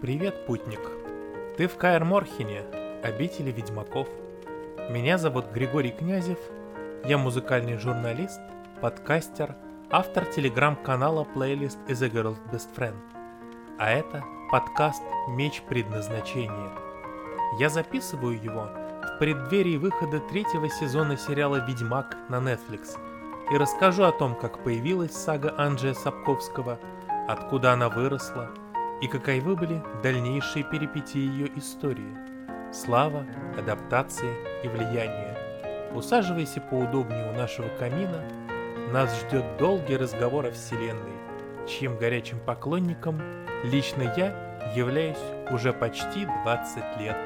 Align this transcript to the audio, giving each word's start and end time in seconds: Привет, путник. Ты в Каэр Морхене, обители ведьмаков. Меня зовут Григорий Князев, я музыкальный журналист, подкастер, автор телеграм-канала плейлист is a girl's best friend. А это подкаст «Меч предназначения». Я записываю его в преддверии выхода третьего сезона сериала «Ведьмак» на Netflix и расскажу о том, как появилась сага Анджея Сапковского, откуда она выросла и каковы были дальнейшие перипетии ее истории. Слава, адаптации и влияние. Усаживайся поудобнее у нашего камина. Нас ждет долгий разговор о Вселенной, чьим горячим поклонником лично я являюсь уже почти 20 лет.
Привет, 0.00 0.46
путник. 0.46 0.80
Ты 1.58 1.68
в 1.68 1.76
Каэр 1.76 2.06
Морхене, 2.06 2.62
обители 3.02 3.50
ведьмаков. 3.50 4.08
Меня 4.88 5.18
зовут 5.18 5.52
Григорий 5.52 5.90
Князев, 5.90 6.38
я 7.04 7.18
музыкальный 7.18 7.76
журналист, 7.76 8.40
подкастер, 8.80 9.54
автор 9.90 10.24
телеграм-канала 10.24 11.24
плейлист 11.24 11.78
is 11.86 12.02
a 12.02 12.08
girl's 12.08 12.38
best 12.50 12.74
friend. 12.74 12.96
А 13.78 13.90
это 13.90 14.24
подкаст 14.50 15.02
«Меч 15.28 15.60
предназначения». 15.68 16.70
Я 17.58 17.68
записываю 17.68 18.42
его 18.42 18.70
в 19.02 19.18
преддверии 19.18 19.76
выхода 19.76 20.20
третьего 20.20 20.70
сезона 20.70 21.18
сериала 21.18 21.62
«Ведьмак» 21.66 22.16
на 22.30 22.36
Netflix 22.36 22.96
и 23.52 23.58
расскажу 23.58 24.04
о 24.04 24.12
том, 24.12 24.34
как 24.34 24.64
появилась 24.64 25.12
сага 25.12 25.54
Анджея 25.58 25.92
Сапковского, 25.92 26.78
откуда 27.28 27.74
она 27.74 27.90
выросла 27.90 28.48
и 29.00 29.08
каковы 29.08 29.56
были 29.56 29.82
дальнейшие 30.02 30.64
перипетии 30.64 31.20
ее 31.20 31.48
истории. 31.56 32.16
Слава, 32.72 33.26
адаптации 33.58 34.30
и 34.62 34.68
влияние. 34.68 35.36
Усаживайся 35.94 36.60
поудобнее 36.60 37.30
у 37.32 37.36
нашего 37.36 37.68
камина. 37.78 38.22
Нас 38.92 39.20
ждет 39.20 39.44
долгий 39.58 39.96
разговор 39.96 40.46
о 40.46 40.50
Вселенной, 40.52 41.16
чьим 41.68 41.96
горячим 41.96 42.38
поклонником 42.40 43.20
лично 43.64 44.02
я 44.16 44.72
являюсь 44.74 45.18
уже 45.50 45.72
почти 45.72 46.26
20 46.44 47.00
лет. 47.00 47.16